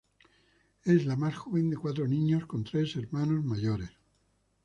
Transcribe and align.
Es 0.83 1.05
la 1.05 1.15
más 1.15 1.35
joven 1.35 1.69
de 1.69 1.77
cuatro 1.77 2.07
niños, 2.07 2.47
con 2.47 2.63
tres 2.63 2.95
hermanos 2.95 3.45
mayores. 3.45 3.91